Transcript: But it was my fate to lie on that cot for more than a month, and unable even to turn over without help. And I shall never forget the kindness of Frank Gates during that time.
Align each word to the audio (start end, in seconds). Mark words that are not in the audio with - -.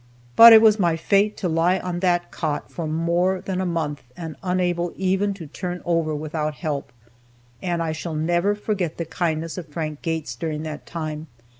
But 0.35 0.51
it 0.51 0.63
was 0.63 0.79
my 0.79 0.95
fate 0.95 1.37
to 1.37 1.47
lie 1.47 1.77
on 1.77 1.99
that 1.99 2.31
cot 2.31 2.71
for 2.71 2.87
more 2.87 3.39
than 3.39 3.61
a 3.61 3.67
month, 3.67 4.01
and 4.17 4.35
unable 4.41 4.93
even 4.95 5.31
to 5.35 5.45
turn 5.45 5.79
over 5.85 6.15
without 6.15 6.55
help. 6.55 6.91
And 7.61 7.83
I 7.83 7.91
shall 7.91 8.15
never 8.15 8.55
forget 8.55 8.97
the 8.97 9.05
kindness 9.05 9.59
of 9.59 9.67
Frank 9.67 10.01
Gates 10.01 10.35
during 10.35 10.63
that 10.63 10.87
time. 10.87 11.27